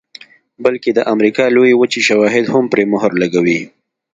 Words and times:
بلکې 0.63 0.89
د 0.93 0.99
امریکا 1.13 1.45
لویې 1.55 1.77
وچې 1.79 2.01
شواهد 2.09 2.45
هم 2.53 2.65
پرې 2.73 2.83
مهر 2.93 3.11
لګوي 3.21 3.61